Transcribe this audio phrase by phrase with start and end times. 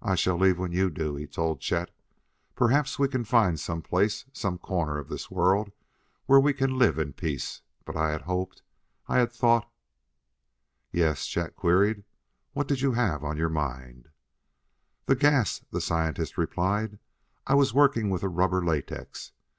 [0.00, 1.90] "I shall leave when you do," he told Chet.
[2.54, 5.70] "Perhaps we can find some place, some corner of this world,
[6.24, 7.60] where we can live in peace.
[7.84, 8.62] But I had hoped,
[9.06, 9.70] I had thought"
[10.92, 12.04] "Yes?" Chet queried.
[12.54, 14.08] "What did you have on your mind?"
[15.04, 16.98] "The gas," the scientist replied.
[17.46, 19.32] "I was working with a rubber latex.